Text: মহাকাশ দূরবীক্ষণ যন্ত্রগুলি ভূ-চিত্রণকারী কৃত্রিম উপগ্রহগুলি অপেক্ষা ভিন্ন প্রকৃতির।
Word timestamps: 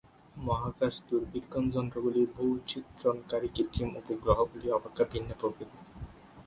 মহাকাশ 0.35 0.93
দূরবীক্ষণ 1.07 1.63
যন্ত্রগুলি 1.69 2.21
ভূ-চিত্রণকারী 2.33 3.47
কৃত্রিম 3.47 3.89
উপগ্রহগুলি 3.97 4.67
অপেক্ষা 4.71 5.03
ভিন্ন 5.11 5.29
প্রকৃতির। 5.39 5.81